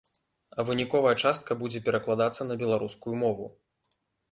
[0.61, 3.45] А выніковая частка будзе перакладацца на беларускую мову.